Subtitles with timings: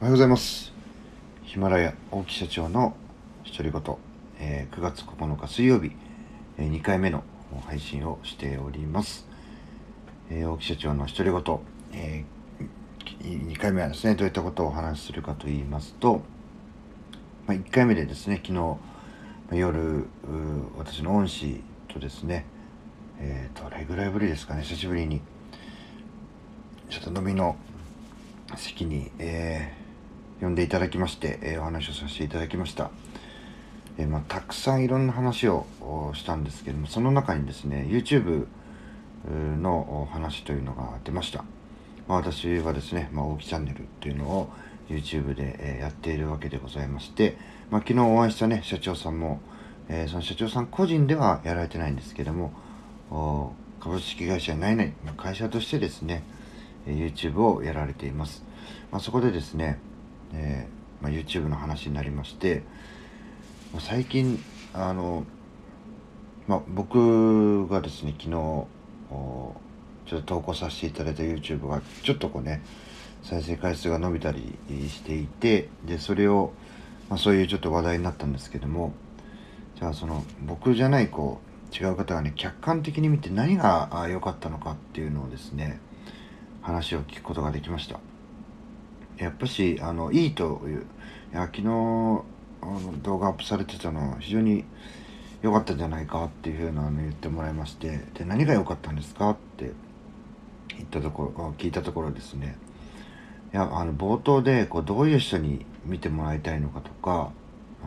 [0.00, 0.72] おはようございます。
[1.42, 2.96] ヒマラヤ大木社長の
[3.44, 3.96] 独り言、
[4.38, 5.90] えー、9月9日水曜日、
[6.56, 7.24] えー、2回目の
[7.66, 9.26] 配信をしております、
[10.30, 11.58] えー、大木社長の独り言、
[11.94, 16.22] えー、2回目はですねどういったことをお話しするかと言いますと、
[17.48, 20.06] まあ、1回目でですね昨日、夜
[20.78, 22.46] 私の恩師とですね
[23.18, 25.20] えー、どれぐらいぶりですかね久しぶりに
[26.88, 27.56] ちょっと飲みの
[28.56, 29.87] 席に、えー
[30.40, 32.90] 呼んでいただきまして、えー、お話をさせていただきました。
[33.98, 35.66] えー、まあ、たくさんいろんな話を
[36.14, 38.46] したんですけども、その中にですね、YouTube
[39.60, 41.44] の話というのが出ました。
[42.06, 44.50] まあ、私はですね、まあ、大木チャンネルっていうのを
[44.88, 47.36] YouTube で、えやっているわけでございまして、
[47.70, 49.40] まあ、昨日お会いしたね、社長さんも、
[49.88, 52.52] えー、その社長さん個人ではやられてないんですけども、
[53.80, 56.22] 株式会社ないない、会社としてですね、
[56.86, 58.44] YouTube をやられています。
[58.90, 59.78] まあ、そこでですね、
[60.34, 62.62] えー、まあ、YouTube の話になりまして、
[63.78, 65.24] 最近あの、
[66.46, 69.54] まあ、僕がですね昨日ちょ
[70.06, 72.62] っと投稿させていただいた YouTube がちょっとこうね
[73.22, 74.56] 再生回数が伸びたり
[74.88, 76.52] していてでそれを、
[77.10, 78.94] まあ、そういうちょっと話題になったんですけども
[79.76, 85.80] じゃあその僕じゃないこう違う方がね客観的に見て何が良かったのかっていうのをですね
[86.62, 88.00] 話を聞くことができました。
[89.18, 90.86] やっぱしあのいいという
[91.32, 94.64] いや昨日あの動画アップされてたのは非常に
[95.42, 99.72] 良かったんじゃないかっていうふうなの言ってもらいましてで何が良かったんですかって
[100.76, 102.56] 言ったところ聞いたところですね。
[103.52, 107.30] いやあの冒頭でこうどういう人に見てもらいたいのかとか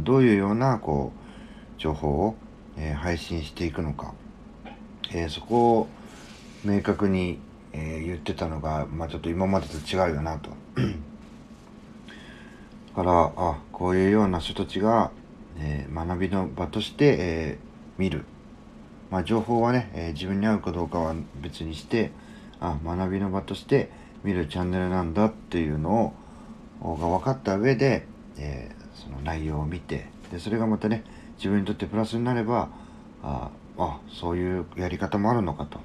[0.00, 2.36] どういうようなこう情報を、
[2.78, 4.14] えー、配信していくのか、
[5.10, 5.88] えー、そこを
[6.64, 7.38] 明確に、
[7.72, 10.50] えー、言ってたのが、まあ、ちょっと今までと違うよなと。
[12.94, 15.10] からあこういうような人たちが、
[15.58, 18.24] えー、学びの場として、えー、見る、
[19.10, 22.10] まあ、情報はね、えー、自分に合うかどうかは別にして
[22.60, 23.90] あ学びの場として
[24.24, 26.14] 見るチャンネルなんだっていうの
[26.80, 28.06] をが分かった上で、
[28.36, 31.04] えその内容を見てでそれがまたね
[31.36, 32.70] 自分にとってプラスになれば
[33.22, 35.80] ああそういうやり方もあるのかと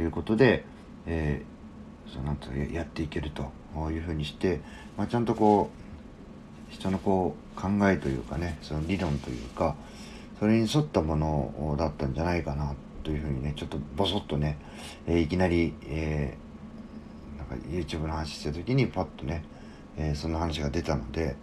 [0.00, 0.64] いうことで、
[1.06, 3.50] えー、そうなんとやっていけると
[3.90, 4.60] いうふうにして、
[4.96, 5.85] まあ、ちゃんとこう
[6.68, 9.76] 人のこう考えというかねその理論というか
[10.38, 14.58] それに沿ったものだったんじゃないかなというふうにねちょっとボソッとね、
[15.06, 19.44] えー、いきなり、えー、なんか YouTube の話した時にパッとね、
[19.96, 21.36] えー、その話が出たので、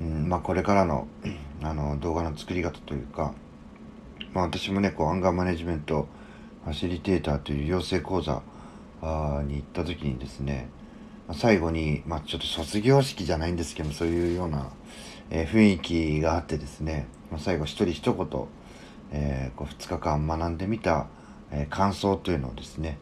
[0.00, 1.08] うんまあ、これからの
[1.62, 3.34] あの動画の作り方というか、
[4.32, 6.08] まあ、私もねこうアンガーマネジメント
[6.64, 8.42] ファシリテーターという養成講座
[9.46, 10.68] に行った時にですね
[11.34, 14.70] 最後に、まあ、ちょっと卒業式じゃないんですけどそういうような、
[15.30, 18.48] えー、雰囲気があってですね、まあ、最後一人一言、
[19.12, 21.08] えー、こう2日間学んでみた、
[21.50, 22.98] えー、感想というのをですね、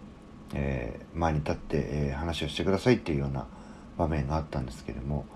[0.55, 3.47] え前に立って、え話をしてくださいっていうような
[3.99, 5.27] 場面があったんですけども、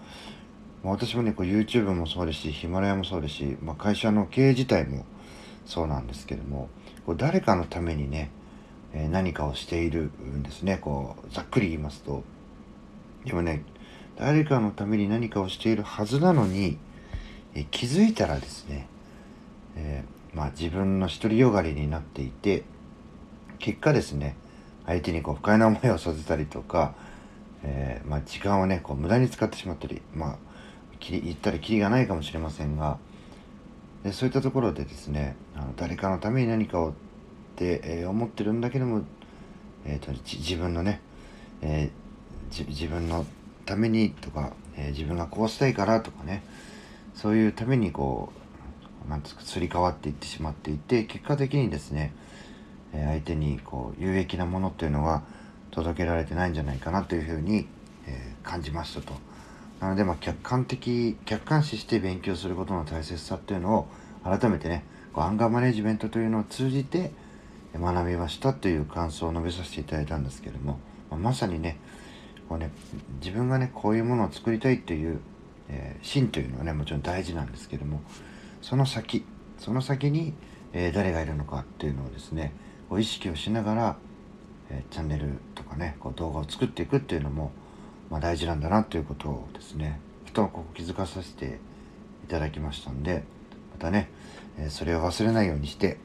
[0.82, 5.04] まあ、私もねこう YouTube もそうですしヒマラヤもそうですし、まあ、会社の経営自体も
[5.66, 6.68] そうなんですけども
[7.06, 8.30] こう誰かのためにね、
[8.94, 12.24] え何かをしているんですねこうざっくり言いますと。
[13.24, 13.64] でもね、
[14.16, 16.78] 誰かのために何かをしているはずなのに、
[17.54, 18.88] え気づいたらですね、
[19.76, 22.64] えー、まあ自分の独りよがりになっていて、
[23.58, 24.36] 結果ですね、
[24.86, 26.94] 相手にこう不快な思いをさせたりとか、
[27.62, 30.38] えー、まあ時間をね、こう無駄に使ってしまったり、まあ、
[31.00, 32.98] 言ったらキリがないかもしれませんが、
[34.02, 36.92] でそういったところでですね、あの誰かのために何かをっ
[37.54, 39.02] て、えー、思ってるんだけども、
[39.84, 41.00] えーと、自分のね、
[41.60, 42.01] えー
[42.60, 43.26] 自分の
[43.64, 46.42] ためにとか、えー、自分がこうしたいからとかね
[47.14, 48.32] そういうためにこ
[49.06, 52.14] うなんですかすり替わっていってしまっていて結果的にですね、
[52.92, 55.22] えー、相手にこう有益なものっていうのは
[55.70, 57.66] 届けられてないんじゃないかなというふうに、
[58.06, 59.14] えー、感じましたと。
[59.80, 63.88] なので、まあ、客観的客観視して勉強することの大切さっていうのを
[64.22, 67.10] 改めてねこうアンガーマネジメントというのを通じて
[67.74, 70.78] 学びましたという感想を述べさせていただいたんですけども、
[71.10, 71.78] まあ、まさにね
[72.52, 72.70] こうね
[73.20, 75.20] 自分がねこういうものを作りたいっていう、
[75.70, 78.02] えー、芯というのはねもちろん大事なんですけども
[78.60, 79.24] その先
[79.58, 80.34] その先に、
[80.74, 82.52] えー、誰がいるのかっていうのをですね
[82.90, 83.96] こう意識をしながら、
[84.68, 87.52] えー、チャンネルとかねこう動画を作っていくっていうのも、
[88.10, 91.58] まあ、大事なんだなということをですねふとここ気づかさせて
[92.22, 93.24] いただきましたんで
[93.72, 94.10] またね、
[94.58, 95.96] えそれを忘れないようにして、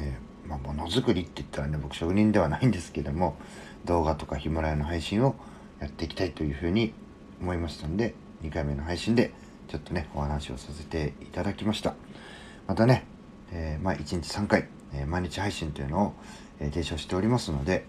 [0.00, 0.16] え
[0.48, 3.36] まあ、ものづくりって言ったらね僕職人ではないんですけども
[3.84, 5.36] 動画とかヒマラヤの配信を
[5.80, 6.94] やっていきたいというふうに
[7.40, 9.32] 思いましたんで、2回目の配信で
[9.68, 11.94] ちょっとね、お話をさせていただきました。
[12.66, 13.04] またね、
[13.52, 16.14] えー、まあ、1日3回、えー、毎日配信というのを、
[16.60, 17.86] えー、提唱しておりますので、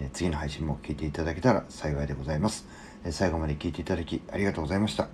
[0.00, 2.66] え次の配信も聞いていただけたら幸いでございます。
[3.04, 5.08] え最後まで聞いていただきありがとうございました。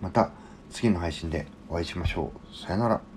[0.00, 0.30] また
[0.70, 2.56] 次の配信でお会いしましょう。
[2.56, 3.11] さよなら。